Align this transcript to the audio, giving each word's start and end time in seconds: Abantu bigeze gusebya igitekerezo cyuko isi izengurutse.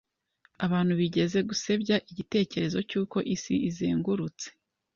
Abantu 0.65 0.93
bigeze 1.01 1.37
gusebya 1.49 1.95
igitekerezo 2.11 2.79
cyuko 2.89 3.17
isi 3.35 3.55
izengurutse. 3.69 4.47